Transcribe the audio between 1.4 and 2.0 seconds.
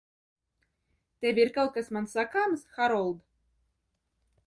ir kaut kas